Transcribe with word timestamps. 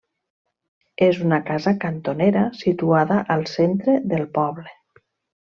És 1.07 1.19
una 1.25 1.37
casa 1.49 1.73
cantonera 1.83 2.47
situada 2.63 3.19
al 3.37 3.45
centre 3.53 3.97
del 4.15 4.27
poble. 4.41 4.69